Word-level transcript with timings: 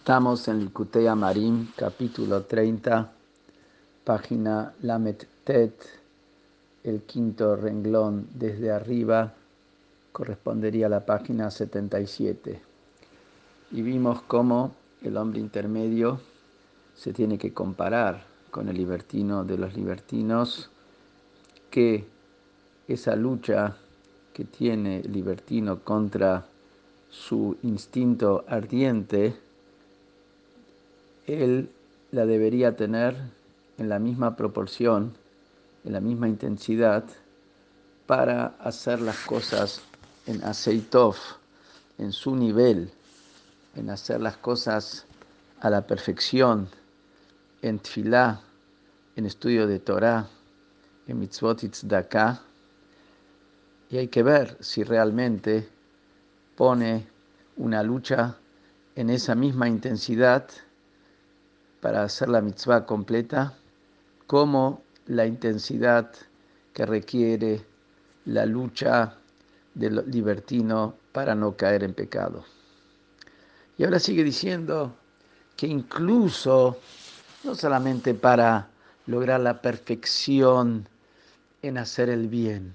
Estamos 0.00 0.48
en 0.48 0.60
Likutei 0.60 1.06
Amarim, 1.06 1.68
capítulo 1.76 2.44
30, 2.44 3.12
página 4.02 4.72
Lamet 4.80 5.28
Tet, 5.44 5.74
el 6.82 7.02
quinto 7.02 7.54
renglón 7.54 8.26
desde 8.32 8.72
arriba, 8.72 9.34
correspondería 10.10 10.86
a 10.86 10.88
la 10.88 11.04
página 11.04 11.50
77. 11.50 12.62
Y 13.72 13.82
vimos 13.82 14.22
cómo 14.22 14.74
el 15.02 15.18
hombre 15.18 15.38
intermedio 15.38 16.18
se 16.96 17.12
tiene 17.12 17.36
que 17.36 17.52
comparar 17.52 18.24
con 18.50 18.70
el 18.70 18.78
libertino 18.78 19.44
de 19.44 19.58
los 19.58 19.76
libertinos, 19.76 20.70
que 21.70 22.06
esa 22.88 23.14
lucha 23.16 23.76
que 24.32 24.46
tiene 24.46 25.00
el 25.00 25.12
libertino 25.12 25.80
contra 25.80 26.46
su 27.10 27.58
instinto 27.62 28.46
ardiente, 28.48 29.49
él 31.26 31.70
la 32.10 32.26
debería 32.26 32.76
tener 32.76 33.16
en 33.78 33.88
la 33.88 33.98
misma 33.98 34.36
proporción, 34.36 35.14
en 35.84 35.92
la 35.92 36.00
misma 36.00 36.28
intensidad, 36.28 37.04
para 38.06 38.46
hacer 38.60 39.00
las 39.00 39.18
cosas 39.20 39.82
en 40.26 40.42
aceitov, 40.44 41.16
en 41.98 42.12
su 42.12 42.34
nivel, 42.34 42.90
en 43.76 43.90
hacer 43.90 44.20
las 44.20 44.36
cosas 44.36 45.06
a 45.60 45.70
la 45.70 45.86
perfección, 45.86 46.68
en 47.62 47.78
tfilá, 47.78 48.40
en 49.16 49.26
estudio 49.26 49.66
de 49.66 49.78
Torah, 49.78 50.26
en 51.06 51.20
mitzvot 51.20 51.60
tzedakah, 51.70 52.42
y 53.90 53.98
hay 53.98 54.08
que 54.08 54.22
ver 54.22 54.56
si 54.60 54.84
realmente 54.84 55.68
pone 56.56 57.06
una 57.56 57.82
lucha 57.82 58.36
en 58.94 59.10
esa 59.10 59.34
misma 59.34 59.68
intensidad 59.68 60.46
para 61.80 62.02
hacer 62.02 62.28
la 62.28 62.40
mitzvah 62.40 62.84
completa, 62.86 63.54
como 64.26 64.82
la 65.06 65.26
intensidad 65.26 66.12
que 66.72 66.86
requiere 66.86 67.64
la 68.26 68.46
lucha 68.46 69.16
del 69.74 70.04
libertino 70.06 70.94
para 71.12 71.34
no 71.34 71.56
caer 71.56 71.84
en 71.84 71.94
pecado. 71.94 72.44
Y 73.76 73.84
ahora 73.84 73.98
sigue 73.98 74.22
diciendo 74.22 74.94
que 75.56 75.66
incluso, 75.66 76.78
no 77.44 77.54
solamente 77.54 78.14
para 78.14 78.68
lograr 79.06 79.40
la 79.40 79.60
perfección 79.60 80.88
en 81.62 81.78
hacer 81.78 82.08
el 82.10 82.28
bien, 82.28 82.74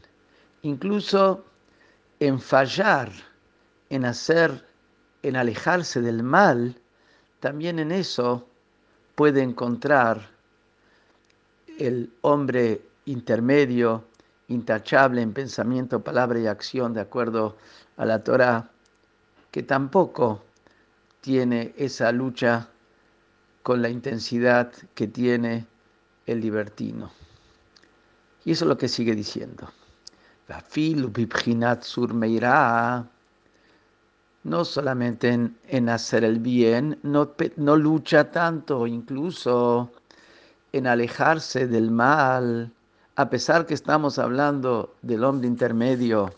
incluso 0.64 1.46
en 2.20 2.40
fallar, 2.40 3.12
en 3.90 4.06
hacer, 4.06 4.66
en 5.22 5.36
alejarse 5.36 6.02
del 6.02 6.24
mal, 6.24 6.80
también 7.40 7.80
en 7.80 7.92
eso 7.92 8.48
puede 9.16 9.42
encontrar 9.42 10.30
el 11.80 12.14
hombre 12.22 12.82
intermedio, 13.06 14.04
intachable 14.48 15.22
en 15.22 15.34
pensamiento, 15.34 16.02
palabra 16.02 16.40
y 16.40 16.48
acción, 16.48 16.94
de 16.94 17.02
acuerdo 17.02 17.58
a 17.98 18.06
la 18.06 18.24
Torah, 18.24 18.70
que 19.52 19.64
tampoco 19.64 20.44
tiene 21.22 21.74
esa 21.78 22.12
lucha 22.12 22.70
con 23.64 23.82
la 23.82 23.90
intensidad 23.90 24.72
que 24.94 25.08
tiene 25.08 25.66
el 26.26 26.42
libertino. 26.42 27.12
Y 28.44 28.52
eso 28.52 28.66
es 28.66 28.70
lo 28.70 28.78
que 28.78 28.88
sigue 28.88 29.16
diciendo. 29.16 29.72
No 34.46 34.64
solamente 34.64 35.28
en, 35.30 35.58
en 35.68 35.90
hacer 35.90 36.24
el 36.24 36.40
bien, 36.40 36.98
no, 37.04 37.34
no 37.58 37.76
lucha 37.76 38.32
tanto, 38.32 38.88
incluso 38.88 39.92
en 40.72 40.88
alejarse 40.88 41.68
del 41.68 41.92
mal, 41.92 42.72
a 43.16 43.30
pesar 43.30 43.66
que 43.66 43.74
estamos 43.74 44.20
hablando 44.20 44.94
del 45.02 45.24
hombre 45.24 45.48
intermedio 45.48 46.34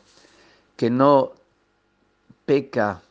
que 0.75 0.89
no 0.89 1.33
peca, 2.45 3.01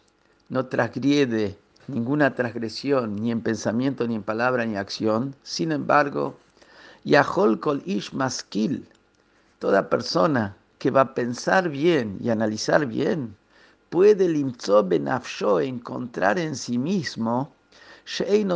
no 0.48 0.66
transgrede 0.66 1.58
ninguna 1.88 2.34
transgresión, 2.34 3.16
ni 3.16 3.30
en 3.32 3.42
pensamiento, 3.42 4.06
ni 4.06 4.14
en 4.14 4.22
palabra, 4.22 4.64
ni 4.64 4.72
en 4.72 4.78
acción. 4.78 5.34
Sin 5.42 5.72
embargo, 5.72 6.36
Yahol 7.04 7.60
Kol 7.60 7.82
Ish 7.84 8.12
Maskil, 8.12 8.88
toda 9.58 9.88
persona 9.88 10.56
que 10.78 10.90
va 10.90 11.02
a 11.02 11.14
pensar 11.14 11.68
bien 11.68 12.18
y 12.20 12.30
analizar 12.30 12.86
bien, 12.86 13.36
puede 13.96 14.28
limzo 14.28 14.84
benafsho 14.84 15.58
encontrar 15.58 16.38
en 16.38 16.54
sí 16.54 16.76
mismo 16.76 17.54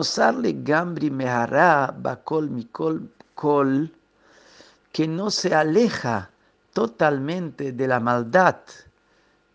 sarle 0.03 0.53
gambri 0.62 1.11
mehara 1.11 1.95
bakol 1.97 2.51
mikol 2.51 3.09
kol 3.34 3.91
que 4.93 5.09
no 5.09 5.31
se 5.31 5.55
aleja 5.55 6.28
totalmente 6.75 7.73
de 7.73 7.89
la 7.89 8.01
maldad 8.01 8.59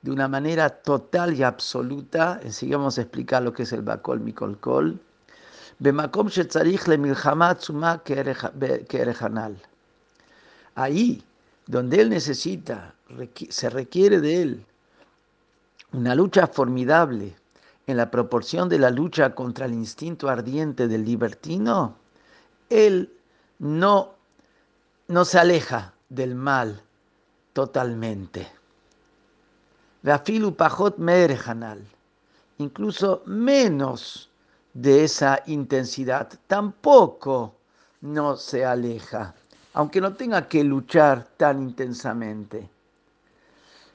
de 0.01 0.09
una 0.09 0.28
manera 0.28 0.72
total 0.72 1.35
y 1.35 1.44
absoluta. 1.44 2.40
Enseguida 2.41 2.79
a 2.84 3.02
explicar 3.02 3.44
lo 3.44 3.53
que 3.53 3.62
es 3.62 3.72
el 3.72 3.84
bakol 3.84 4.22
mikol 4.22 4.57
kol. 4.59 5.00
Bemakom 5.78 6.29
shetzarich 6.29 6.88
le 6.88 6.97
milchama 6.97 7.56
Ahí, 10.73 11.23
donde 11.67 12.02
él 12.02 12.09
necesita, 12.09 12.96
se 13.50 13.69
requiere 13.69 14.19
de 14.19 14.41
él 14.41 14.66
una 15.95 16.13
lucha 16.13 16.47
formidable 16.47 17.35
en 17.88 17.97
la 17.97 18.11
proporción 18.11 18.67
de 18.67 18.79
la 18.79 18.89
lucha 18.89 19.33
contra 19.33 19.66
el 19.66 19.73
instinto 19.73 20.28
ardiente 20.28 20.88
del 20.88 21.06
libertino, 21.06 21.95
él 22.69 23.13
no, 23.59 24.13
no 25.07 25.23
se 25.23 25.39
aleja 25.39 25.94
del 26.09 26.35
mal 26.35 26.81
totalmente. 27.53 28.47
pajot 30.57 30.97
incluso 32.57 33.23
menos 33.25 34.29
de 34.73 35.05
esa 35.05 35.44
intensidad, 35.45 36.28
tampoco 36.47 37.55
no 38.01 38.35
se 38.35 38.66
aleja, 38.66 39.34
aunque 39.73 40.01
no 40.01 40.13
tenga 40.13 40.47
que 40.50 40.63
luchar 40.63 41.25
tan 41.38 41.61
intensamente. 41.61 42.75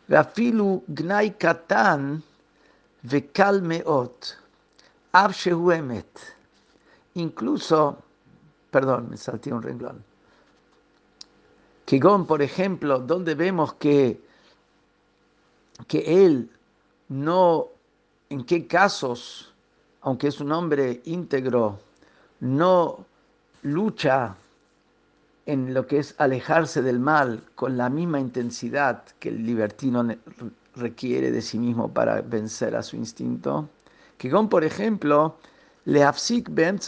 ואפילו 0.10 0.82
גנאי 0.94 1.30
קטן 1.38 2.18
וקל 3.06 3.60
מאוד, 3.62 4.12
אף 5.12 5.36
שהוא 5.36 5.74
אמת. 5.74 6.20
Incluso, 7.18 7.96
perdón, 8.72 9.10
me 9.10 9.18
salté 9.18 9.54
un 9.54 9.64
renglón. 9.64 10.04
Kigón, 11.86 12.26
por 12.28 12.42
ejemplo, 12.42 13.00
donde 13.00 13.36
vemos 13.36 13.76
que, 13.76 14.22
que 15.88 16.26
él 16.26 16.50
no, 17.08 17.68
en 18.30 18.44
qué 18.44 18.68
casos, 18.68 19.54
aunque 20.02 20.28
es 20.28 20.42
un 20.42 20.52
hombre 20.52 21.02
íntegro, 21.06 21.80
no 22.42 23.06
lucha 23.62 24.36
en 25.47 25.75
lo 25.75 25.87
que 25.87 25.99
es 25.99 26.15
alejarse 26.19 26.83
del 26.83 27.01
mal 27.01 27.43
con 27.55 27.77
la 27.77 27.89
misma 27.89 28.21
intensidad 28.21 29.03
que 29.19 29.31
el 29.31 29.45
libertino 29.45 30.07
requiere 30.77 31.31
de 31.31 31.43
sí 31.43 31.59
mismo 31.59 31.93
para 31.93 32.21
vencer 32.23 32.77
a 32.77 32.83
su 32.83 32.97
instinto. 32.97 33.69
Que 34.19 34.31
por 34.31 34.65
ejemplo, 34.65 35.39
Leafsik 35.87 36.51
Ben 36.51 36.79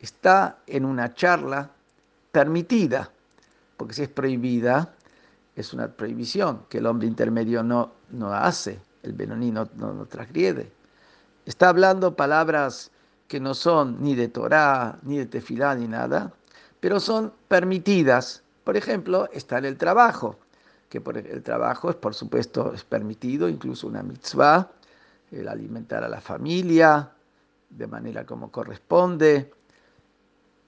está 0.00 0.58
en 0.66 0.84
una 0.84 1.14
charla 1.14 1.70
permitida, 2.32 3.10
porque 3.76 3.94
si 3.94 4.02
es 4.02 4.08
prohibida, 4.08 4.94
es 5.54 5.72
una 5.72 5.88
prohibición 5.88 6.62
que 6.68 6.78
el 6.78 6.86
hombre 6.86 7.06
intermedio 7.06 7.62
no, 7.62 7.92
no 8.10 8.32
hace, 8.32 8.80
el 9.02 9.12
Benoní 9.12 9.50
no, 9.50 9.68
no, 9.76 10.06
transgrede. 10.06 10.72
Está 11.46 11.68
hablando 11.68 12.16
palabras 12.16 12.90
que 13.28 13.38
no 13.38 13.54
son 13.54 14.02
ni 14.02 14.14
de 14.14 14.28
Torah, 14.28 14.98
ni 15.02 15.18
de 15.18 15.26
Tefilá, 15.26 15.74
ni 15.74 15.86
nada, 15.86 16.32
pero 16.84 17.00
son 17.00 17.32
permitidas. 17.48 18.42
Por 18.62 18.76
ejemplo, 18.76 19.30
está 19.32 19.56
en 19.56 19.64
el 19.64 19.78
trabajo, 19.78 20.36
que 20.90 21.00
por 21.00 21.16
el 21.16 21.42
trabajo 21.42 21.88
es, 21.88 21.96
por 21.96 22.14
supuesto, 22.14 22.74
es 22.74 22.84
permitido, 22.84 23.48
incluso 23.48 23.86
una 23.86 24.02
mitzvah, 24.02 24.70
el 25.32 25.48
alimentar 25.48 26.04
a 26.04 26.10
la 26.10 26.20
familia 26.20 27.10
de 27.70 27.86
manera 27.86 28.26
como 28.26 28.50
corresponde. 28.50 29.50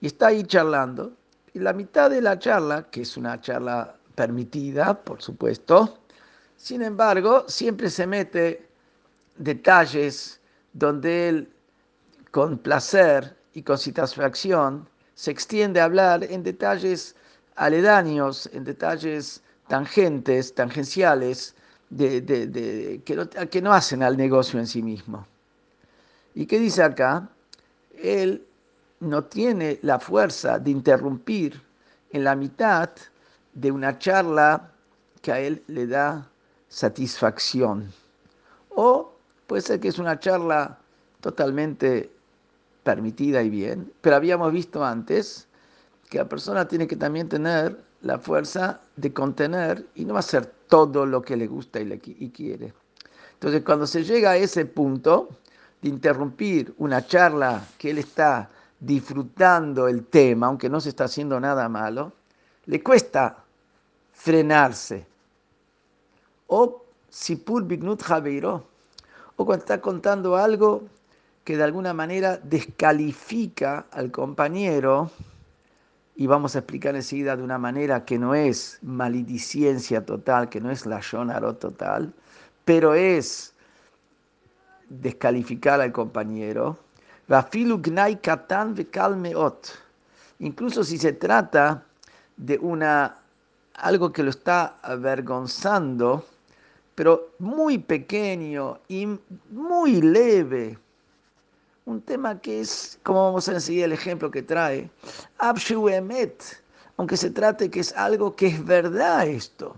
Y 0.00 0.06
está 0.06 0.28
ahí 0.28 0.44
charlando. 0.44 1.12
Y 1.52 1.58
la 1.58 1.74
mitad 1.74 2.08
de 2.08 2.22
la 2.22 2.38
charla, 2.38 2.84
que 2.90 3.02
es 3.02 3.18
una 3.18 3.38
charla 3.42 3.94
permitida, 4.14 4.98
por 4.98 5.20
supuesto, 5.20 5.98
sin 6.56 6.80
embargo, 6.80 7.44
siempre 7.46 7.90
se 7.90 8.06
mete 8.06 8.66
detalles 9.36 10.40
donde 10.72 11.28
él, 11.28 11.52
con 12.30 12.56
placer 12.56 13.36
y 13.52 13.60
con 13.60 13.76
satisfacción, 13.76 14.88
se 15.16 15.30
extiende 15.30 15.80
a 15.80 15.84
hablar 15.84 16.22
en 16.24 16.42
detalles 16.42 17.16
aledaños, 17.56 18.48
en 18.52 18.64
detalles 18.64 19.42
tangentes, 19.66 20.54
tangenciales, 20.54 21.54
de, 21.88 23.00
que, 23.04 23.16
no, 23.16 23.28
que 23.28 23.62
no 23.62 23.72
hacen 23.72 24.02
al 24.02 24.16
negocio 24.16 24.60
en 24.60 24.66
sí 24.66 24.82
mismo. 24.82 25.26
¿Y 26.34 26.46
qué 26.46 26.58
dice 26.58 26.82
acá? 26.82 27.28
Él 27.96 28.44
no 29.00 29.24
tiene 29.24 29.78
la 29.82 29.98
fuerza 29.98 30.58
de 30.58 30.70
interrumpir 30.70 31.62
en 32.10 32.24
la 32.24 32.36
mitad 32.36 32.90
de 33.54 33.70
una 33.70 33.98
charla 33.98 34.70
que 35.22 35.32
a 35.32 35.40
él 35.40 35.62
le 35.68 35.86
da 35.86 36.28
satisfacción. 36.68 37.90
O 38.68 39.12
puede 39.46 39.62
ser 39.62 39.80
que 39.80 39.88
es 39.88 39.98
una 39.98 40.20
charla 40.20 40.78
totalmente 41.22 42.10
permitida 42.86 43.42
y 43.42 43.50
bien, 43.50 43.92
pero 44.00 44.14
habíamos 44.14 44.52
visto 44.52 44.84
antes 44.84 45.48
que 46.08 46.18
la 46.18 46.28
persona 46.28 46.68
tiene 46.68 46.86
que 46.86 46.94
también 46.94 47.28
tener 47.28 47.76
la 48.02 48.20
fuerza 48.20 48.80
de 48.94 49.12
contener 49.12 49.84
y 49.96 50.04
no 50.04 50.16
hacer 50.16 50.46
todo 50.68 51.04
lo 51.04 51.20
que 51.20 51.36
le 51.36 51.48
gusta 51.48 51.80
y, 51.80 51.84
le, 51.84 51.98
quiere. 51.98 52.72
Entonces, 53.32 53.64
cuando 53.64 53.88
se 53.88 54.04
llega 54.04 54.30
a 54.30 54.36
ese 54.36 54.66
punto 54.66 55.30
de 55.82 55.88
interrumpir 55.88 56.74
una 56.78 57.04
charla 57.04 57.66
que 57.76 57.90
él 57.90 57.98
está 57.98 58.48
disfrutando 58.78 59.88
el 59.88 60.06
tema, 60.06 60.46
aunque 60.46 60.70
no 60.70 60.80
se 60.80 60.90
está 60.90 61.06
haciendo 61.06 61.40
nada 61.40 61.68
malo, 61.68 62.12
le 62.66 62.84
cuesta 62.84 63.42
frenarse. 64.12 65.04
O 66.46 66.84
si 67.08 67.42
bignut 67.64 68.00
javeiro, 68.00 68.64
o 69.34 69.44
cuando 69.44 69.64
está 69.64 69.80
contando 69.80 70.36
algo 70.36 70.84
que 71.46 71.56
de 71.56 71.62
alguna 71.62 71.94
manera 71.94 72.38
descalifica 72.38 73.86
al 73.92 74.10
compañero, 74.10 75.12
y 76.16 76.26
vamos 76.26 76.56
a 76.56 76.58
explicar 76.58 76.96
enseguida 76.96 77.36
de 77.36 77.44
una 77.44 77.56
manera 77.56 78.04
que 78.04 78.18
no 78.18 78.34
es 78.34 78.80
maledicencia 78.82 80.04
total, 80.04 80.48
que 80.48 80.60
no 80.60 80.72
es 80.72 80.86
la 80.86 81.00
total, 81.54 82.12
pero 82.64 82.94
es 82.94 83.54
descalificar 84.88 85.80
al 85.80 85.92
compañero. 85.92 86.78
Incluso 90.40 90.82
si 90.82 90.98
se 90.98 91.12
trata 91.12 91.84
de 92.36 92.58
una, 92.58 93.18
algo 93.74 94.12
que 94.12 94.24
lo 94.24 94.30
está 94.30 94.78
avergonzando, 94.82 96.26
pero 96.96 97.34
muy 97.38 97.78
pequeño 97.78 98.80
y 98.88 99.06
muy 99.52 100.02
leve. 100.02 100.76
Un 101.86 102.02
tema 102.02 102.40
que 102.40 102.60
es, 102.60 102.98
como 103.04 103.26
vamos 103.26 103.48
a 103.48 103.52
enseguida 103.52 103.84
el 103.84 103.92
ejemplo 103.92 104.28
que 104.28 104.42
trae, 104.42 104.90
Emet, 105.38 106.42
aunque 106.96 107.16
se 107.16 107.30
trate 107.30 107.70
que 107.70 107.78
es 107.78 107.92
algo 107.92 108.34
que 108.34 108.48
es 108.48 108.64
verdad 108.64 109.28
esto. 109.28 109.76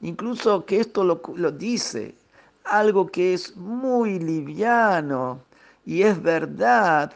Incluso 0.00 0.64
que 0.64 0.80
esto 0.80 1.02
lo, 1.02 1.20
lo 1.34 1.50
dice, 1.50 2.14
algo 2.62 3.08
que 3.08 3.34
es 3.34 3.56
muy 3.56 4.20
liviano 4.20 5.40
y 5.84 6.02
es 6.02 6.22
verdad, 6.22 7.12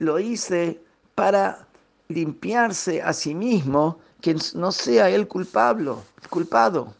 lo 0.00 0.18
hice 0.18 0.78
para 1.14 1.66
limpiarse 2.08 3.00
a 3.00 3.14
sí 3.14 3.34
mismo, 3.34 3.98
que 4.20 4.36
no 4.54 4.70
sea 4.70 5.08
él 5.08 5.26
culpable, 5.26 5.92
culpado. 6.28 6.92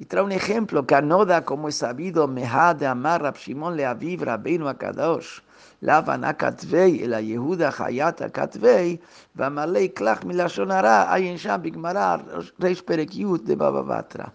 Y 0.00 0.06
trae 0.06 0.24
un 0.24 0.32
ejemplo, 0.32 0.86
Canoda, 0.86 1.44
como 1.44 1.68
es 1.68 1.74
sabido, 1.74 2.26
Mehad 2.26 2.76
de 2.76 2.86
Amar 2.86 3.34
Shimon 3.36 3.76
le 3.76 3.84
Aviv 3.84 4.22
Rabbeinu 4.22 4.66
Akadosh, 4.66 5.42
Lavan 5.82 6.24
Akatvei, 6.24 7.02
el 7.02 7.12
Yehuda 7.22 7.70
Hayat 7.70 8.22
Akatvei, 8.22 8.98
Vamalei 9.34 9.90
Klach 9.90 10.24
Milashonara, 10.24 11.12
Ayin 11.12 11.36
Sham 11.36 11.60
Bigmarar, 11.60 12.24
Reish 12.58 12.82
Perekiut 12.82 13.44
de 13.44 13.54
Baba 13.56 13.82
Batra. 13.82 14.32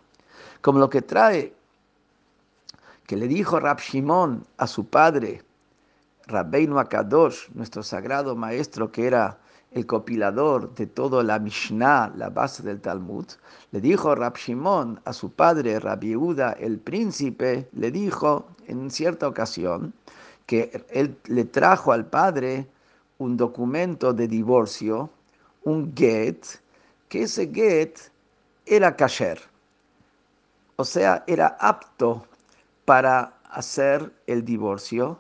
Como 0.62 0.78
lo 0.78 0.88
que 0.88 1.02
trae, 1.02 1.52
que 3.08 3.16
le 3.16 3.28
dijo 3.28 3.60
Rab 3.60 3.80
Shimon 3.80 4.46
a 4.60 4.68
su 4.68 4.86
padre, 4.86 5.42
Rabbeinu 6.28 6.78
Akadosh, 6.78 7.50
nuestro 7.56 7.82
sagrado 7.82 8.36
maestro 8.36 8.92
que 8.92 9.08
era 9.08 9.36
el 9.76 9.86
copilador 9.86 10.74
de 10.74 10.88
toda 10.88 11.22
la 11.22 11.38
Mishnah, 11.38 12.14
la 12.16 12.30
base 12.30 12.64
del 12.64 12.80
Talmud, 12.80 13.26
le 13.72 13.82
dijo 13.82 14.16
Rab 14.16 14.38
Shimon 14.38 15.02
a 15.04 15.12
su 15.12 15.30
padre 15.30 15.82
Rabbi 15.82 16.12
Yehuda, 16.12 16.54
el 16.54 16.80
príncipe, 16.80 17.68
le 17.74 17.92
dijo 17.92 18.48
en 18.68 18.90
cierta 18.90 19.28
ocasión 19.28 19.94
que 20.46 20.86
él 20.90 21.18
le 21.26 21.44
trajo 21.44 21.92
al 21.92 22.06
padre 22.06 22.66
un 23.18 23.36
documento 23.36 24.14
de 24.14 24.30
divorcio, 24.30 25.10
un 25.64 25.94
get, 25.94 26.46
que 27.10 27.24
ese 27.24 27.52
get 27.54 28.00
era 28.66 28.96
kasher, 28.96 29.42
o 30.78 30.86
sea, 30.86 31.26
era 31.28 31.58
apto 31.60 32.26
para 32.86 33.34
hacer 33.50 34.10
el 34.26 34.46
divorcio, 34.46 35.20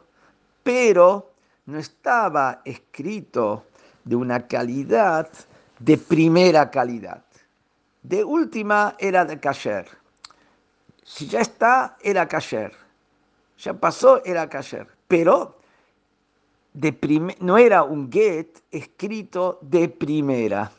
pero 0.63 1.29
no 1.65 1.77
estaba 1.77 2.61
escrito 2.63 3.65
de 4.05 4.15
una 4.15 4.47
calidad 4.47 5.29
de 5.79 5.97
primera 5.97 6.71
calidad. 6.71 7.23
De 8.03 8.23
última 8.23 8.95
era 8.99 9.25
de 9.25 9.39
kasher. 9.39 9.87
Si 11.03 11.27
ya 11.27 11.41
está, 11.41 11.97
era 12.01 12.27
kasher. 12.27 12.71
Ya 13.57 13.73
pasó, 13.73 14.23
era 14.23 14.47
kasher. 14.47 14.87
Pero 15.07 15.57
de 16.73 17.35
no 17.39 17.57
era 17.57 17.83
un 17.83 18.11
get 18.11 18.61
escrito 18.71 19.59
de 19.61 19.89
primera. 19.89 20.71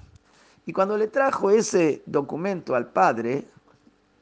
Y 0.66 0.72
cuando 0.72 0.96
le 0.96 1.08
trajo 1.08 1.50
ese 1.50 2.02
documento 2.06 2.74
al 2.74 2.88
padre, 2.88 3.46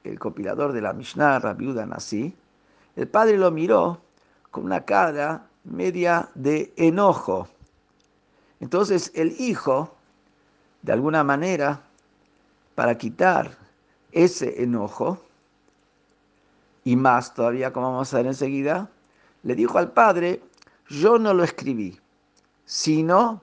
el 0.04 0.18
compilador 0.18 0.72
de 0.72 0.82
la 0.82 0.92
Mishnah, 0.92 1.38
Rabiuda 1.38 1.86
Nasi, 1.86 2.34
el 2.96 3.08
padre 3.08 3.38
lo 3.38 3.50
miró 3.50 4.00
con 4.50 4.64
una 4.64 4.84
cara 4.84 5.46
media 5.64 6.28
de 6.34 6.72
enojo. 6.76 7.48
Entonces 8.64 9.12
el 9.14 9.38
hijo, 9.38 9.94
de 10.81 10.93
alguna 10.94 11.22
manera, 11.22 11.82
para 12.75 12.96
quitar 12.96 13.58
ese 14.11 14.62
enojo, 14.62 15.22
y 16.82 16.96
más 16.96 17.34
todavía, 17.34 17.75
como 17.75 17.93
vamos 17.93 18.14
a 18.14 18.16
ver 18.16 18.26
enseguida, 18.28 18.88
le 19.43 19.55
dijo 19.55 19.76
al 19.76 19.93
padre, 19.93 20.40
yo 20.88 21.19
no 21.19 21.34
lo 21.34 21.44
escribí, 21.44 22.00
sino 22.64 23.43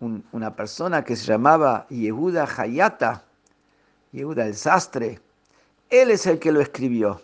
una 0.00 0.56
persona 0.56 1.04
que 1.04 1.14
se 1.14 1.26
llamaba 1.26 1.86
Yehuda 1.90 2.48
Hayata, 2.56 3.26
Yehuda 4.12 4.46
el 4.46 4.54
sastre, 4.54 5.20
él 5.90 6.10
es 6.10 6.26
el 6.26 6.38
que 6.38 6.52
lo 6.52 6.62
escribió. 6.62 7.20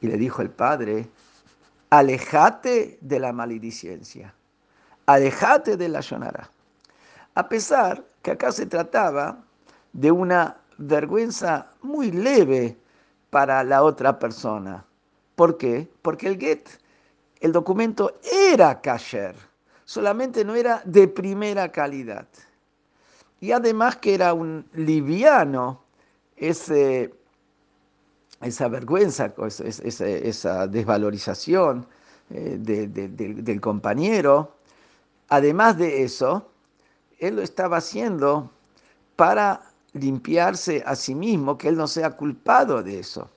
Y 0.00 0.06
le 0.06 0.16
dijo 0.16 0.40
el 0.40 0.50
padre, 0.50 1.10
alejate 1.90 2.98
de 3.00 3.18
la 3.18 3.32
maledicencia 3.32 4.32
alejate 5.08 5.78
de 5.78 5.88
la. 5.88 6.00
A 7.34 7.48
pesar 7.48 8.04
que 8.20 8.32
acá 8.32 8.52
se 8.52 8.66
trataba 8.66 9.38
de 9.94 10.10
una 10.10 10.58
vergüenza 10.76 11.66
muy 11.80 12.10
leve 12.10 12.76
para 13.30 13.64
la 13.64 13.82
otra 13.82 14.18
persona. 14.18 14.84
¿Por 15.34 15.56
qué? 15.56 15.88
Porque 16.02 16.28
el 16.28 16.38
get, 16.38 16.68
el 17.40 17.52
documento 17.52 18.18
era 18.50 18.80
kasher, 18.82 19.34
solamente 19.86 20.44
no 20.44 20.54
era 20.54 20.82
de 20.84 21.08
primera 21.08 21.72
calidad. 21.72 22.26
Y 23.40 23.52
además 23.52 23.96
que 23.96 24.14
era 24.14 24.34
un 24.34 24.68
liviano 24.74 25.80
ese, 26.36 27.14
esa 28.42 28.68
vergüenza, 28.68 29.32
esa, 29.48 30.66
desvalorización 30.66 31.86
eh, 32.30 32.58
del 32.58 33.60
compañero, 33.60 34.57
Además 35.28 35.76
de 35.78 36.02
eso, 36.02 36.50
él 37.18 37.36
lo 37.36 37.42
estaba 37.42 37.78
haciendo 37.78 38.50
para 39.16 39.62
limpiarse 39.92 40.82
a 40.86 40.94
sí 40.94 41.14
mismo, 41.14 41.58
que 41.58 41.68
él 41.68 41.76
no 41.76 41.86
sea 41.86 42.10
culpado 42.10 42.82
de 42.82 43.00
eso. 43.00 43.28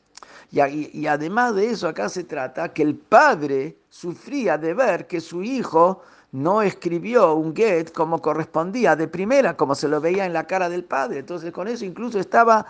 Y, 0.51 1.07
además 1.07 1.55
de 1.55 1.71
eso, 1.71 1.87
acá 1.87 2.09
se 2.09 2.25
trata 2.25 2.73
que 2.73 2.83
el 2.83 2.95
padre 2.95 3.77
sufría 3.89 4.57
de 4.57 4.73
ver 4.73 5.07
que 5.07 5.21
su 5.21 5.43
hijo 5.43 6.01
no 6.33 6.61
escribió 6.61 7.35
un 7.35 7.55
get 7.55 7.91
como 7.91 8.21
correspondía 8.21 8.95
de 8.95 9.07
primera, 9.07 9.55
como 9.55 9.75
se 9.75 9.87
lo 9.87 10.01
veía 10.01 10.25
en 10.25 10.33
la 10.33 10.47
cara 10.47 10.69
del 10.69 10.83
padre. 10.83 11.19
Entonces 11.19 11.51
con 11.51 11.67
eso 11.67 11.85
incluso 11.85 12.19
estaba 12.19 12.65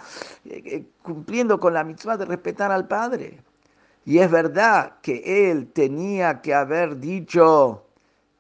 eh, 0.46 0.62
eh, 0.66 0.84
cumpliendo 1.01 1.60
con 1.60 1.74
la 1.74 1.84
mitzvah 1.84 2.18
de 2.18 2.25
respetar 2.25 2.72
al 2.72 2.88
padre. 2.88 3.42
Y 4.06 4.20
es 4.20 4.30
verdad 4.30 4.94
que 5.01 5.50
él 5.51 5.68
tenía 5.74 6.42
que 6.42 6.54
haber 6.54 7.00
dicho, 7.00 7.84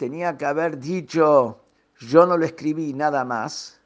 tenía 0.01 0.35
que 0.35 0.47
haber 0.47 0.79
dicho, 0.79 1.59
yo 1.99 2.25
no 2.25 2.35
lo 2.35 2.43
escribí 2.43 2.91
nada 2.91 3.23
más, 3.23 3.79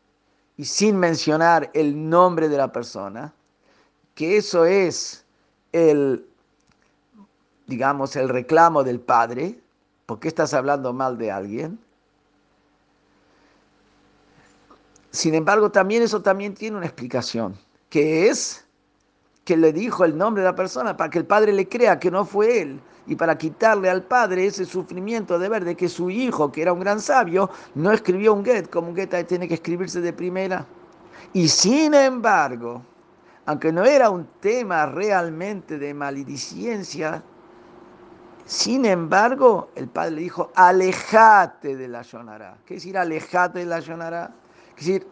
y 0.56 0.64
sin 0.64 0.96
mencionar 0.96 1.70
el 1.74 2.10
nombre 2.10 2.48
de 2.48 2.56
la 2.56 2.72
persona, 2.72 3.34
que 4.14 4.38
eso 4.38 4.64
es 4.64 5.26
el, 5.74 6.26
digamos, 7.68 8.16
el 8.16 8.30
reclamo 8.30 8.82
del 8.86 9.02
padre, 9.02 9.60
porque 10.06 10.30
estás 10.30 10.54
hablando 10.54 10.94
mal 10.94 11.18
de 11.18 11.32
alguien. 11.34 11.78
Sin 15.12 15.36
embargo, 15.36 15.70
también 15.70 16.02
eso 16.02 16.22
también 16.22 16.54
tiene 16.54 16.78
una 16.78 16.86
explicación, 16.86 17.58
que 17.90 18.30
es 18.30 18.65
que 19.46 19.56
le 19.56 19.72
dijo 19.72 20.04
el 20.04 20.18
nombre 20.18 20.42
de 20.42 20.50
la 20.50 20.56
persona 20.56 20.98
para 20.98 21.10
que 21.10 21.20
el 21.20 21.26
padre 21.26 21.54
le 21.54 21.70
crea 21.70 22.00
que 22.00 22.12
no 22.12 22.26
fue 22.26 22.62
él 22.62 22.82
y 23.08 23.16
para 23.16 23.38
quitarle 23.38 23.90
al 23.90 24.02
padre 24.02 24.48
ese 24.48 24.66
sufrimiento 24.66 25.38
de 25.38 25.48
ver 25.48 25.64
de 25.64 25.76
que 25.76 25.88
su 25.88 26.10
hijo, 26.10 26.52
que 26.52 26.64
era 26.64 26.74
un 26.74 26.80
gran 26.80 27.00
sabio, 27.00 27.52
no 27.76 27.92
escribió 27.92 28.34
un 28.34 28.44
get, 28.44 28.70
como 28.70 28.90
un 28.90 28.96
get 28.96 29.28
tiene 29.28 29.48
que 29.48 29.54
escribirse 29.54 30.02
de 30.02 30.12
primera. 30.12 30.66
Y 31.32 31.48
sin 31.48 31.94
embargo, 31.94 32.82
aunque 33.46 33.72
no 33.72 33.86
era 33.86 34.10
un 34.10 34.28
tema 34.40 34.88
realmente 34.88 35.78
de 35.78 35.94
maledicencia, 35.94 37.24
sin 38.46 38.86
embargo, 38.86 39.70
el 39.76 39.88
padre 39.88 40.12
le 40.12 40.22
dijo, 40.22 40.52
alejate 40.56 41.76
de 41.76 41.88
la 41.88 42.02
Yonara. 42.02 42.58
¿Qué 42.66 42.76
decir 42.76 42.98
alejate 42.98 43.60
de 43.60 43.66
la 43.66 43.80
Yonara? 43.80 44.32
Es 44.78 44.86
decir, 44.86 45.08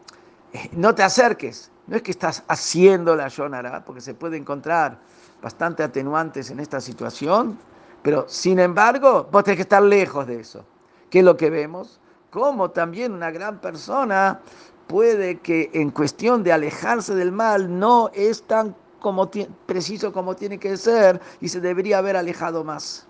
no 0.71 0.95
te 0.95 1.03
acerques. 1.03 1.71
No 1.87 1.95
es 1.97 2.01
que 2.01 2.11
estás 2.11 2.43
haciendo 2.47 3.15
la 3.15 3.27
Yonara, 3.27 3.83
porque 3.83 4.01
se 4.01 4.13
puede 4.13 4.37
encontrar 4.37 4.97
bastante 5.41 5.83
atenuantes 5.83 6.49
en 6.49 6.59
esta 6.59 6.79
situación, 6.79 7.59
pero 8.01 8.25
sin 8.27 8.59
embargo, 8.59 9.27
vos 9.31 9.43
tenés 9.43 9.57
que 9.57 9.63
estar 9.63 9.83
lejos 9.83 10.25
de 10.25 10.39
eso. 10.39 10.63
¿Qué 11.09 11.19
es 11.19 11.25
lo 11.25 11.35
que 11.35 11.49
vemos? 11.49 11.99
Como 12.31 12.71
también 12.71 13.11
una 13.13 13.31
gran 13.31 13.59
persona 13.59 14.39
puede 14.87 15.39
que 15.39 15.69
en 15.73 15.91
cuestión 15.91 16.43
de 16.43 16.53
alejarse 16.53 17.13
del 17.15 17.31
mal 17.31 17.79
no 17.79 18.09
es 18.13 18.43
tan 18.43 18.75
como 18.99 19.29
preciso 19.65 20.13
como 20.13 20.35
tiene 20.35 20.57
que 20.57 20.77
ser 20.77 21.21
y 21.41 21.49
se 21.49 21.59
debería 21.59 21.97
haber 21.97 22.15
alejado 22.15 22.63
más. 22.63 23.05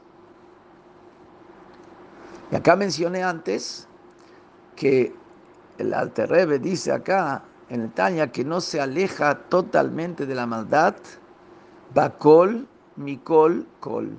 Y 2.52 2.56
acá 2.56 2.76
mencioné 2.76 3.24
antes 3.24 3.88
que 4.76 5.16
el 5.78 5.94
Alter 5.94 6.60
dice 6.60 6.92
acá 6.92 7.44
en 7.74 7.82
el 7.82 7.92
Tanya 7.92 8.32
que 8.32 8.46
no 8.46 8.62
se 8.62 8.80
aleja 8.80 9.34
totalmente 9.50 10.28
de 10.28 10.36
la 10.36 10.46
maldad, 10.46 10.94
Bakol, 11.96 12.68
Mikol, 12.98 13.66
Kol. 13.80 14.16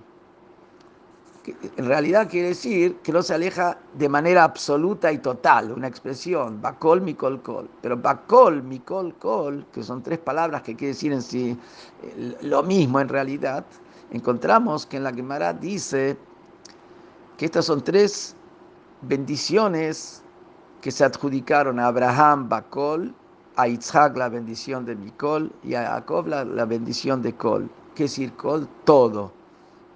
En 1.76 1.86
realidad 1.86 2.28
quiere 2.28 2.48
decir 2.48 2.96
que 2.96 3.12
no 3.12 3.22
se 3.22 3.32
aleja 3.32 3.78
de 3.96 4.08
manera 4.08 4.42
absoluta 4.42 5.12
y 5.12 5.18
total, 5.18 5.70
una 5.70 5.86
expresión, 5.86 6.60
Bakol, 6.60 7.00
Mikol, 7.00 7.42
Kol. 7.42 7.70
Pero 7.80 7.96
Bakol, 7.96 8.60
Mikol, 8.64 9.14
Kol, 9.18 9.64
que 9.72 9.84
son 9.84 10.02
tres 10.02 10.18
palabras 10.18 10.62
que 10.62 10.74
quiere 10.74 10.94
decir 10.94 11.12
en 11.12 11.22
sí 11.22 11.56
eh, 12.02 12.36
lo 12.42 12.64
mismo 12.64 12.98
en 12.98 13.08
realidad, 13.08 13.64
encontramos 14.10 14.84
que 14.84 14.96
en 14.96 15.04
la 15.04 15.12
Gemara 15.12 15.52
dice 15.52 16.16
que 17.36 17.44
estas 17.44 17.66
son 17.66 17.84
tres 17.84 18.34
bendiciones 19.02 20.24
que 20.80 20.90
se 20.90 21.04
adjudicaron 21.04 21.78
a 21.78 21.86
Abraham 21.86 22.48
Bakol, 22.48 23.14
a 23.56 23.68
Isaac 23.68 24.16
la 24.16 24.28
bendición 24.28 24.84
de 24.84 24.96
Mikol 24.96 25.52
y 25.62 25.74
a 25.74 25.86
Jacob 25.86 26.26
la, 26.26 26.64
bendición 26.64 27.22
de 27.22 27.34
Kol. 27.34 27.70
¿Qué 27.94 28.04
es 28.04 28.20
Kol? 28.36 28.68
Todo. 28.84 29.32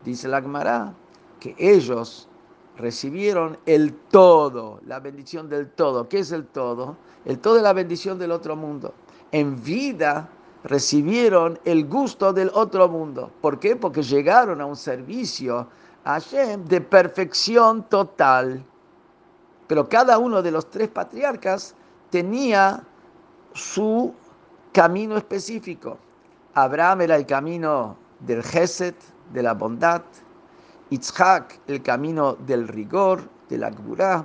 Dice 0.05 0.29
la 0.29 0.41
Gemara 0.41 0.95
que 1.41 1.55
ellos 1.59 2.29
recibieron 2.77 3.59
el 3.67 3.93
todo, 3.93 4.81
la 4.87 5.01
bendición 5.01 5.49
del 5.49 5.71
todo. 5.71 6.09
¿Qué 6.09 6.21
es 6.21 6.33
el 6.33 6.47
todo? 6.47 6.97
El 7.25 7.41
todo 7.41 7.57
es 7.57 7.63
la 7.63 7.73
bendición 7.73 8.19
del 8.19 8.31
otro 8.31 8.55
mundo. 8.55 8.95
En 9.33 9.63
vida 9.63 10.29
recibieron 10.65 11.59
el 11.65 11.87
gusto 11.87 12.33
del 12.33 12.51
otro 12.55 12.89
mundo. 12.89 13.31
¿Por 13.41 13.59
qué? 13.59 13.77
Porque 13.77 14.03
llegaron 14.03 14.61
a 14.61 14.67
un 14.67 14.77
servicio 14.77 15.67
Hashem 16.05 16.65
de 16.65 16.81
perfección 16.81 17.83
total. 17.85 18.65
Pero 19.67 19.89
cada 19.89 20.19
uno 20.19 20.41
de 20.41 20.51
los 20.51 20.71
tres 20.71 20.89
patriarcas 20.89 21.75
tenía 22.11 22.83
su 23.59 24.15
camino 24.73 25.17
específico. 25.17 25.99
Abraham 26.55 27.03
era 27.03 27.17
el 27.17 27.27
camino 27.27 27.97
del 28.21 28.43
Geset, 28.43 28.97
de 29.33 29.43
la 29.43 29.55
bondad. 29.55 30.03
Yitzhak 30.91 31.61
el 31.67 31.83
camino 31.83 32.35
del 32.35 32.67
rigor, 32.69 33.29
de 33.49 33.59
la 33.59 33.71
Gburá. 33.71 34.25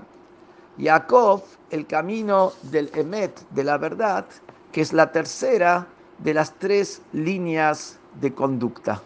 Jacob 0.80 1.44
el 1.70 1.86
camino 1.86 2.54
del 2.64 2.90
Emet, 2.94 3.48
de 3.50 3.64
la 3.64 3.78
verdad, 3.78 4.26
que 4.72 4.82
es 4.82 4.94
la 4.94 5.12
tercera 5.12 5.88
de 6.20 6.34
las 6.34 6.54
tres 6.54 7.02
líneas 7.12 8.00
de 8.22 8.34
conducta. 8.34 9.02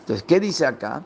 Entonces, 0.00 0.22
¿qué 0.22 0.40
dice 0.40 0.64
acá? 0.64 1.02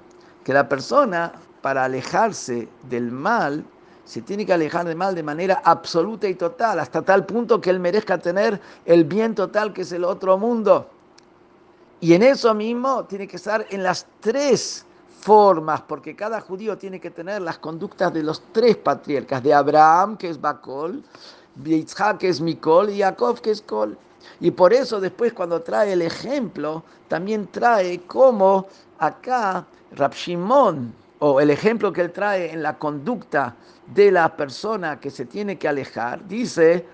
que 0.49 0.55
la 0.55 0.67
persona, 0.67 1.33
para 1.61 1.85
alejarse 1.85 2.71
del 2.89 3.13
mal, 3.13 3.63
se 4.09 4.23
tiene 4.23 4.47
que 4.47 4.55
alejar 4.55 4.87
del 4.87 4.97
mal 4.97 5.15
de 5.15 5.23
manera 5.23 5.61
absoluta 5.63 6.27
y 6.27 6.35
total, 6.35 6.81
hasta 6.81 7.03
tal 7.03 7.27
punto 7.27 7.61
que 7.61 7.69
él 7.69 7.79
merezca 7.79 8.17
tener 8.17 8.59
el 8.87 9.05
bien 9.05 9.35
total 9.35 9.75
que 9.75 9.83
es 9.83 9.93
el 9.93 10.03
otro 10.03 10.39
mundo. 10.39 10.89
Y 12.01 12.15
en 12.15 12.23
eso 12.23 12.55
mismo 12.55 13.05
tiene 13.05 13.29
que 13.29 13.37
estar 13.37 13.67
en 13.69 13.83
las 13.83 14.07
tres 14.21 14.87
formas, 15.21 15.83
porque 15.83 16.17
cada 16.17 16.41
judío 16.41 16.79
tiene 16.79 16.99
que 16.99 17.11
tener 17.11 17.43
las 17.43 17.59
conductas 17.59 18.11
de 18.15 18.23
los 18.23 18.43
tres 18.51 18.79
patriarcas, 18.79 19.43
de 19.43 19.53
Abraham, 19.53 20.17
que 20.17 20.31
es 20.31 20.41
Bacol, 20.41 21.05
de 21.55 21.85
que 22.19 22.29
es 22.31 22.41
Mikol, 22.41 22.89
y 22.89 23.01
Jacob, 23.01 23.39
que 23.43 23.51
es 23.51 23.61
Kol. 23.61 23.99
Y 24.41 24.53
por 24.53 24.73
eso 24.73 25.01
después 25.01 25.35
cuando 25.35 25.61
trae 25.61 25.93
el 25.93 26.01
ejemplo, 26.01 26.83
también 27.09 27.47
trae 27.49 28.01
como 28.07 28.69
acá 28.99 29.67
Rab 29.93 30.15
Shimon, 30.15 30.95
o 31.21 31.41
el 31.41 31.51
ejemplo 31.51 31.93
que 31.93 32.03
él 32.03 32.13
trae 32.13 32.53
en 32.53 32.63
la 32.63 32.79
conducta 32.79 33.57
de 33.87 34.11
la 34.13 34.37
persona 34.37 35.01
que 35.01 35.11
se 35.11 35.25
tiene 35.27 35.59
que 35.59 35.69
alejar, 35.69 36.27
dice 36.27 36.87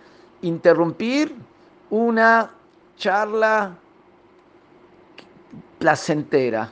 interrumpir 0.42 1.34
una 1.90 2.50
charla 2.96 3.76
placentera. 5.78 6.70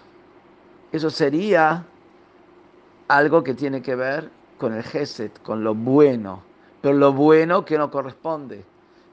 Eso 0.90 1.10
sería 1.10 1.84
algo 3.08 3.42
que 3.42 3.54
tiene 3.54 3.82
que 3.82 3.94
ver 3.94 4.30
con 4.58 4.74
el 4.74 4.82
Geset, 4.82 5.42
con 5.42 5.64
lo 5.64 5.74
bueno, 5.74 6.42
pero 6.80 6.94
lo 6.94 7.12
bueno 7.12 7.64
que 7.64 7.76
no 7.76 7.90
corresponde. 7.90 8.64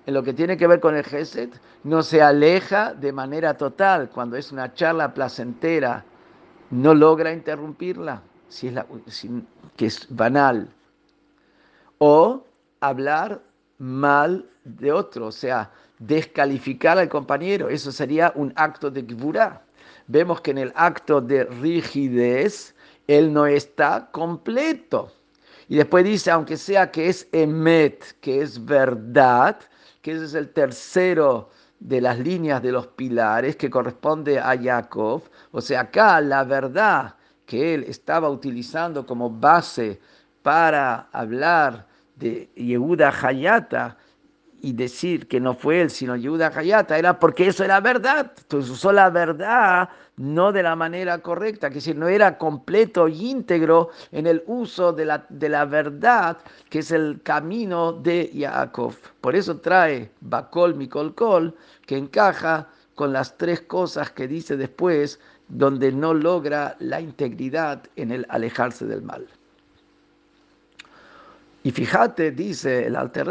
En 0.06 0.14
lo 0.14 0.24
que 0.24 0.34
tiene 0.34 0.58
que 0.58 0.68
ver 0.68 0.80
con 0.80 0.96
el 0.96 1.04
Geset, 1.04 1.60
no 1.84 2.02
se 2.04 2.22
aleja 2.22 2.94
de 2.94 3.12
manera 3.12 3.56
total 3.56 4.10
cuando 4.10 4.38
es 4.38 4.52
una 4.52 4.74
charla 4.74 5.14
placentera 5.14 6.06
no 6.72 6.94
logra 6.94 7.34
interrumpirla, 7.34 8.22
si 8.50 8.68
es 8.68 8.74
la, 8.74 8.86
que 9.78 9.86
es 9.86 10.08
banal. 10.10 10.70
O 12.00 12.44
hablar 12.82 13.42
mal 13.78 14.46
de 14.64 14.92
otro, 14.92 15.28
o 15.28 15.32
sea, 15.32 15.72
descalificar 16.00 16.98
al 16.98 17.10
compañero, 17.10 17.70
eso 17.70 17.92
sería 17.92 18.32
un 18.36 18.54
acto 18.56 18.90
de 18.90 19.02
gvura. 19.04 19.62
Vemos 20.08 20.42
que 20.42 20.52
en 20.52 20.58
el 20.58 20.74
acto 20.76 21.22
de 21.22 21.44
rigidez, 21.46 22.76
él 23.08 23.34
no 23.34 23.46
está 23.46 24.10
completo. 24.12 25.12
Y 25.68 25.76
después 25.76 26.04
dice, 26.04 26.32
aunque 26.32 26.58
sea 26.58 26.92
que 26.92 27.10
es 27.10 27.28
emet, 27.32 28.20
que 28.22 28.42
es 28.42 28.64
verdad, 28.64 29.58
que 30.02 30.14
ese 30.14 30.26
es 30.26 30.34
el 30.34 30.50
tercero 30.50 31.50
de 31.80 32.02
las 32.02 32.20
líneas 32.20 32.62
de 32.62 32.72
los 32.72 32.88
pilares 32.88 33.56
que 33.56 33.70
corresponde 33.70 34.40
a 34.40 34.58
Jacob. 34.62 35.24
O 35.52 35.62
sea, 35.62 35.82
acá 35.82 36.20
la 36.22 36.44
verdad 36.44 37.16
que 37.50 37.74
él 37.74 37.86
estaba 37.88 38.30
utilizando 38.30 39.08
como 39.08 39.28
base 39.28 40.00
para 40.44 41.10
hablar 41.12 41.88
de 42.16 42.48
Yehuda 42.56 43.10
Hayata 43.10 43.98
y 44.62 44.74
decir 44.74 45.28
que 45.28 45.40
no 45.40 45.56
fue 45.56 45.82
él, 45.82 45.90
sino 45.90 46.16
Yehuda 46.16 46.52
Hayata, 46.56 47.00
era 47.00 47.18
porque 47.18 47.48
eso 47.48 47.64
era 47.64 47.80
verdad. 47.80 48.34
Entonces 48.38 48.70
usó 48.70 48.92
la 48.92 49.10
verdad 49.10 49.90
no 50.18 50.52
de 50.52 50.62
la 50.62 50.76
manera 50.76 51.18
correcta, 51.24 51.70
que 51.70 51.76
decir, 51.76 51.96
no 51.96 52.08
era 52.08 52.38
completo 52.38 53.08
y 53.08 53.32
íntegro 53.32 53.90
en 54.12 54.28
el 54.28 54.44
uso 54.46 54.94
de 54.94 55.06
la, 55.06 55.26
de 55.30 55.50
la 55.50 55.66
verdad, 55.66 56.38
que 56.70 56.80
es 56.80 56.92
el 56.92 57.22
camino 57.24 57.94
de 57.94 58.30
Yaakov. 58.32 58.94
Por 59.22 59.36
eso 59.36 59.58
trae 59.58 60.12
Bakol 60.22 60.76
Mikol 60.76 61.16
Kol, 61.16 61.56
que 61.88 61.98
encaja 61.98 62.68
con 62.94 63.12
las 63.12 63.38
tres 63.38 63.62
cosas 63.62 64.12
que 64.12 64.28
dice 64.28 64.56
después, 64.56 65.20
donde 65.50 65.92
no 65.92 66.14
logra 66.14 66.76
la 66.80 67.02
integridad 67.02 67.84
en 67.96 68.12
el 68.12 68.26
alejarse 68.30 68.86
del 68.86 69.02
mal. 69.02 69.28
Y 71.64 71.72
fíjate, 71.72 72.32
dice 72.32 72.86
el 72.88 72.96
Alter 72.96 73.28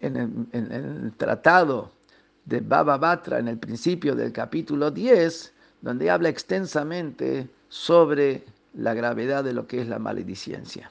en 0.00 0.16
el, 0.16 0.30
en 0.52 0.72
el 0.72 1.12
tratado 1.12 1.92
de 2.46 2.60
Baba 2.60 2.96
Batra, 2.96 3.38
en 3.38 3.48
el 3.48 3.58
principio 3.58 4.16
del 4.16 4.32
capítulo 4.32 4.90
10, 4.90 5.52
donde 5.82 6.10
habla 6.10 6.30
extensamente 6.30 7.48
sobre 7.68 8.42
la 8.74 8.94
gravedad 8.94 9.44
de 9.44 9.52
lo 9.52 9.66
que 9.66 9.82
es 9.82 9.88
la 9.88 9.98
maledicencia. 9.98 10.90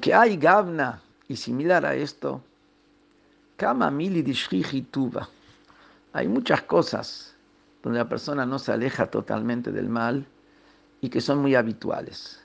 que 0.00 0.14
hay 0.14 0.36
gavna, 0.36 1.02
y 1.28 1.36
similar 1.36 1.84
a 1.84 1.94
esto, 1.94 2.42
kama 3.56 3.90
mili 3.90 4.22
tuba. 4.90 5.28
Hay 6.12 6.26
muchas 6.26 6.62
cosas 6.62 7.34
donde 7.82 7.98
la 7.98 8.08
persona 8.08 8.44
no 8.46 8.58
se 8.58 8.72
aleja 8.72 9.10
totalmente 9.10 9.72
del 9.72 9.88
mal 9.88 10.26
y 11.00 11.08
que 11.08 11.20
son 11.20 11.38
muy 11.38 11.54
habituales. 11.54 12.40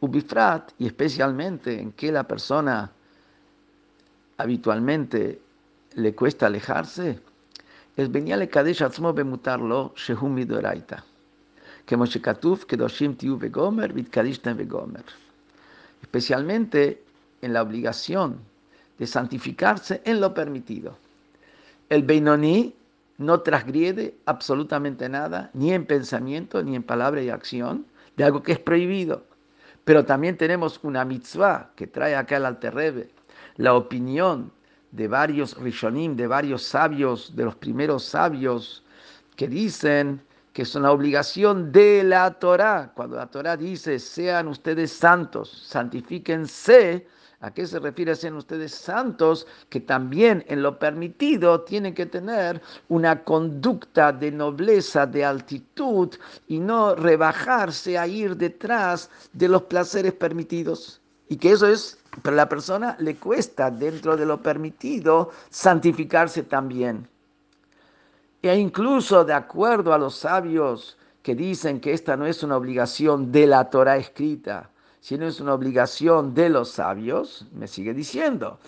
Ubifrat, 0.00 0.72
y 0.78 0.86
especialmente 0.86 1.80
en 1.80 1.92
que 1.92 2.12
la 2.12 2.24
persona 2.24 2.90
habitualmente 4.36 5.40
le 5.94 6.14
cuesta 6.14 6.46
alejarse, 6.46 7.20
es 7.96 8.10
venía 8.12 8.48
Kadesh 8.48 8.82
Atzmo 8.82 9.12
bemutarlo, 9.12 9.92
Shehum 9.96 10.34
Midoraita. 10.34 11.04
Como 11.88 12.06
Shekatuf, 12.06 12.64
Kedoshim 12.64 13.16
Tiu 13.16 13.36
Begomer, 13.36 13.92
Vitkadishtem 13.92 14.56
Begomer. 14.56 15.04
Especialmente 16.00 17.02
en 17.42 17.52
la 17.52 17.62
obligación 17.62 18.38
de 18.98 19.06
santificarse 19.06 20.00
en 20.04 20.20
lo 20.20 20.32
permitido. 20.32 20.96
El 21.88 22.02
Beinoní 22.04 22.74
no 23.18 23.40
transgrede 23.40 24.16
absolutamente 24.26 25.08
nada, 25.08 25.50
ni 25.52 25.72
en 25.72 25.84
pensamiento, 25.84 26.62
ni 26.62 26.76
en 26.76 26.82
palabra 26.82 27.20
y 27.20 27.30
acción, 27.30 27.86
de 28.16 28.24
algo 28.24 28.42
que 28.42 28.52
es 28.52 28.58
prohibido. 28.58 29.24
Pero 29.84 30.04
también 30.04 30.36
tenemos 30.36 30.80
una 30.82 31.04
mitzvah 31.04 31.70
que 31.74 31.86
trae 31.86 32.14
acá 32.14 32.36
el 32.36 32.46
Alterrebe, 32.46 33.10
la 33.56 33.74
opinión 33.74 34.52
de 34.92 35.08
varios 35.08 35.56
rishonim, 35.58 36.16
de 36.16 36.26
varios 36.26 36.62
sabios, 36.62 37.34
de 37.34 37.44
los 37.44 37.56
primeros 37.56 38.04
sabios, 38.04 38.84
que 39.36 39.48
dicen 39.48 40.22
que 40.52 40.62
es 40.62 40.74
una 40.74 40.90
obligación 40.90 41.70
de 41.72 42.02
la 42.04 42.30
Torah. 42.32 42.92
Cuando 42.94 43.16
la 43.16 43.26
Torah 43.26 43.56
dice, 43.56 43.98
sean 43.98 44.48
ustedes 44.48 44.92
santos, 44.92 45.66
santifíquense, 45.66 47.06
¿A 47.40 47.52
qué 47.52 47.68
se 47.68 47.78
refiere 47.78 48.12
ustedes 48.12 48.74
santos? 48.74 49.46
Que 49.68 49.78
también 49.78 50.44
en 50.48 50.60
lo 50.60 50.76
permitido 50.78 51.60
tienen 51.60 51.94
que 51.94 52.06
tener 52.06 52.60
una 52.88 53.22
conducta 53.22 54.12
de 54.12 54.32
nobleza, 54.32 55.06
de 55.06 55.24
altitud 55.24 56.14
y 56.48 56.58
no 56.58 56.96
rebajarse 56.96 57.96
a 57.96 58.08
ir 58.08 58.36
detrás 58.36 59.08
de 59.32 59.48
los 59.48 59.62
placeres 59.62 60.14
permitidos. 60.14 61.00
Y 61.28 61.36
que 61.36 61.52
eso 61.52 61.68
es, 61.68 61.98
para 62.22 62.34
la 62.34 62.48
persona 62.48 62.96
le 62.98 63.14
cuesta 63.14 63.70
dentro 63.70 64.16
de 64.16 64.26
lo 64.26 64.42
permitido 64.42 65.30
santificarse 65.48 66.42
también. 66.42 67.06
E 68.42 68.56
incluso 68.56 69.24
de 69.24 69.34
acuerdo 69.34 69.92
a 69.92 69.98
los 69.98 70.16
sabios 70.16 70.96
que 71.22 71.36
dicen 71.36 71.80
que 71.80 71.92
esta 71.92 72.16
no 72.16 72.26
es 72.26 72.42
una 72.42 72.56
obligación 72.56 73.30
de 73.30 73.46
la 73.46 73.70
Torah 73.70 73.96
escrita, 73.96 74.70
sino 75.00 75.26
es 75.26 75.40
una 75.40 75.54
obligación 75.54 76.34
de 76.34 76.48
los 76.48 76.70
sabios, 76.70 77.46
me 77.52 77.68
sigue 77.68 77.94
diciendo, 77.94 78.58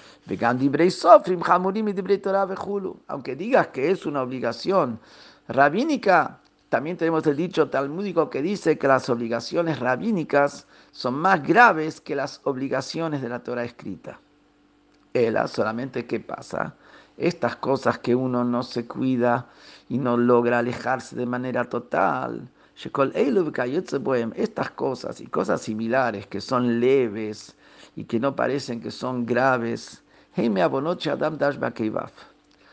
aunque 3.08 3.36
digas 3.36 3.66
que 3.68 3.90
es 3.90 4.06
una 4.06 4.22
obligación 4.22 5.00
rabínica, 5.48 6.40
también 6.68 6.96
tenemos 6.96 7.26
el 7.26 7.36
dicho 7.36 7.68
talmúdico 7.68 8.30
que 8.30 8.42
dice 8.42 8.78
que 8.78 8.86
las 8.86 9.08
obligaciones 9.10 9.80
rabínicas 9.80 10.68
son 10.92 11.14
más 11.14 11.42
graves 11.42 12.00
que 12.00 12.14
las 12.14 12.40
obligaciones 12.44 13.22
de 13.22 13.28
la 13.28 13.40
Torah 13.40 13.64
escrita. 13.64 14.20
Ela, 15.12 15.48
solamente 15.48 16.06
qué 16.06 16.20
pasa, 16.20 16.76
estas 17.16 17.56
cosas 17.56 17.98
que 17.98 18.14
uno 18.14 18.44
no 18.44 18.62
se 18.62 18.86
cuida 18.86 19.48
y 19.88 19.98
no 19.98 20.16
logra 20.16 20.60
alejarse 20.60 21.16
de 21.16 21.26
manera 21.26 21.64
total, 21.64 22.48
estas 24.36 24.70
cosas 24.70 25.20
y 25.20 25.26
cosas 25.26 25.60
similares 25.60 26.26
que 26.26 26.40
son 26.40 26.80
leves 26.80 27.56
y 27.96 28.04
que 28.04 28.18
no 28.18 28.34
parecen 28.34 28.80
que 28.80 28.90
son 28.90 29.26
graves, 29.26 30.02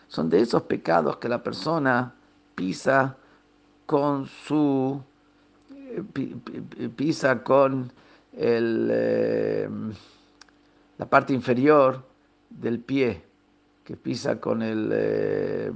son 0.07 0.29
de 0.29 0.39
esos 0.39 0.61
pecados 0.63 1.17
que 1.17 1.27
la 1.27 1.43
persona 1.43 2.13
pisa 2.55 3.17
con 3.85 4.25
su 4.25 5.01
eh, 5.73 6.89
pisa 6.95 7.43
con 7.43 7.91
el, 8.37 8.89
eh, 8.91 9.69
la 10.97 11.05
parte 11.05 11.33
inferior 11.33 12.03
del 12.49 12.79
pie, 12.79 13.23
que 13.83 13.97
pisa 13.97 14.39
con 14.39 14.61
el 14.61 14.89
eh, 14.93 15.71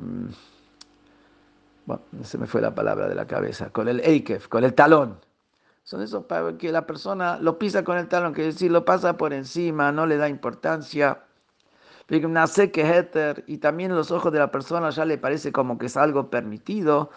bueno, 1.86 2.04
se 2.24 2.38
me 2.38 2.48
fue 2.48 2.62
la 2.62 2.74
palabra 2.74 3.08
de 3.08 3.16
la 3.16 3.28
cabeza, 3.28 3.70
con 3.72 3.88
el 3.88 4.00
eikef, 4.02 4.48
con 4.48 4.64
el 4.64 4.74
talón. 4.74 5.20
Son 5.84 6.02
esos 6.02 6.26
para 6.26 6.58
que 6.58 6.72
la 6.72 6.86
persona 6.86 7.38
lo 7.40 7.58
pisa 7.58 7.84
con 7.84 7.98
el 7.98 8.08
talón, 8.08 8.34
que 8.34 8.44
decir, 8.44 8.72
lo 8.72 8.86
pasa 8.86 9.18
por 9.18 9.34
encima, 9.34 9.92
no 9.92 10.06
le 10.06 10.18
da 10.18 10.30
importancia. 10.30 11.24
Y 13.48 13.58
también 13.58 13.96
los 13.96 14.12
ojos 14.12 14.34
de 14.34 14.40
la 14.40 14.52
persona 14.52 14.90
ya 14.90 15.06
le 15.06 15.18
parece 15.18 15.54
como 15.54 15.78
que 15.78 15.86
es 15.86 15.96
algo 15.96 16.30
permitido. 16.30 17.10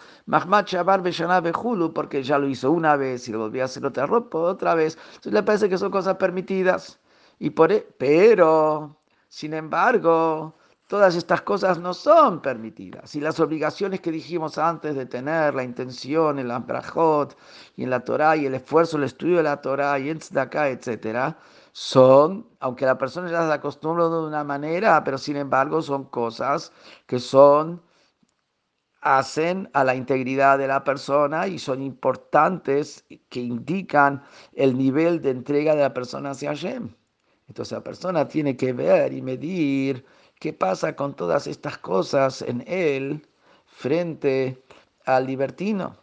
Porque 1.93 2.23
ya 2.23 2.39
lo 2.39 2.47
hizo 2.47 2.71
una 2.71 2.95
vez 2.95 3.27
y 3.27 3.33
lo 3.33 3.39
volvió 3.39 3.63
a 3.63 3.65
hacer 3.65 3.85
otra 3.85 4.05
ropa, 4.05 4.37
otra 4.37 4.73
vez. 4.73 4.97
Entonces 5.07 5.33
le 5.33 5.43
parece 5.43 5.67
que 5.67 5.77
son 5.77 5.91
cosas 5.91 6.15
permitidas. 6.15 6.99
Y 7.39 7.49
por, 7.49 7.73
e, 7.73 7.85
pero, 7.97 8.95
sin 9.27 9.53
embargo, 9.53 10.55
Todas 10.87 11.15
estas 11.15 11.41
cosas 11.41 11.79
no 11.79 11.95
son 11.95 12.41
permitidas. 12.41 13.15
Y 13.15 13.19
las 13.19 13.39
obligaciones 13.39 14.01
que 14.01 14.11
dijimos 14.11 14.59
antes 14.59 14.95
de 14.95 15.07
tener 15.07 15.55
la 15.55 15.63
intención 15.63 16.37
en 16.37 16.47
la 16.47 16.59
Brajot 16.59 17.35
y 17.75 17.83
en 17.83 17.89
la 17.89 18.01
Torah 18.01 18.35
y 18.35 18.45
el 18.45 18.53
esfuerzo, 18.53 18.97
el 18.97 19.03
estudio 19.05 19.37
de 19.37 19.43
la 19.43 19.61
Torah 19.61 19.97
y 19.97 20.09
en 20.09 20.19
Tzedakah, 20.19 20.69
etc., 20.69 21.35
son, 21.71 22.47
aunque 22.59 22.85
la 22.85 22.97
persona 22.97 23.29
ya 23.29 23.45
se 23.47 23.53
acostumbra 23.53 24.07
de 24.07 24.19
una 24.19 24.43
manera, 24.43 25.03
pero 25.03 25.17
sin 25.17 25.35
embargo 25.37 25.81
son 25.81 26.05
cosas 26.05 26.71
que 27.05 27.19
son 27.19 27.81
hacen 29.01 29.69
a 29.73 29.83
la 29.83 29.93
integridad 29.95 30.57
de 30.57 30.67
la 30.67 30.83
persona 30.83 31.47
y 31.47 31.59
son 31.59 31.81
importantes 31.81 33.05
que 33.29 33.39
indican 33.39 34.23
el 34.53 34.77
nivel 34.77 35.21
de 35.21 35.29
entrega 35.31 35.75
de 35.75 35.81
la 35.81 35.93
persona 35.93 36.31
hacia 36.31 36.49
Hashem. 36.49 36.89
Entonces 37.47 37.73
la 37.73 37.83
persona 37.83 38.27
tiene 38.27 38.57
que 38.57 38.73
ver 38.73 39.13
y 39.13 39.21
medir 39.21 40.05
¿Qué 40.45 40.53
pasa 40.53 40.95
con 40.95 41.15
todas 41.15 41.47
estas 41.47 41.79
cosas 41.79 42.43
en 42.43 42.63
él 42.67 43.25
frente 43.65 44.61
al 45.03 45.25
libertino? 45.25 45.97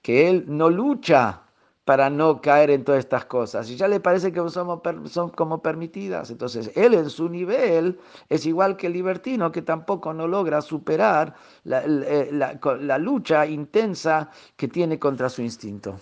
Que 0.00 0.30
él 0.30 0.44
no 0.46 0.70
lucha 0.70 1.42
para 1.84 2.08
no 2.08 2.40
caer 2.40 2.70
en 2.70 2.84
todas 2.84 3.00
estas 3.00 3.24
cosas. 3.24 3.68
Y 3.68 3.74
ya 3.74 3.88
le 3.88 3.98
parece 3.98 4.30
que 4.30 4.48
somos, 4.48 4.80
son 5.06 5.30
como 5.30 5.60
permitidas. 5.60 6.30
Entonces, 6.30 6.70
él 6.76 6.94
en 6.94 7.10
su 7.10 7.28
nivel 7.28 7.98
es 8.28 8.46
igual 8.46 8.76
que 8.76 8.86
el 8.86 8.92
libertino, 8.92 9.50
que 9.50 9.62
tampoco 9.62 10.14
no 10.14 10.28
logra 10.28 10.62
superar 10.62 11.34
la, 11.64 11.82
la 11.84 12.98
lucha 12.98 13.44
intensa 13.44 14.30
que 14.54 14.68
tiene 14.68 15.00
contra 15.00 15.28
su 15.28 15.42
instinto. 15.42 15.98